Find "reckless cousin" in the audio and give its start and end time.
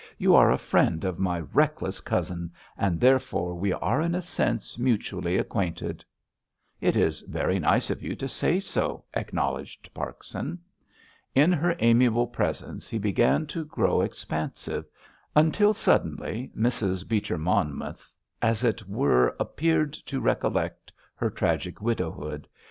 1.41-2.51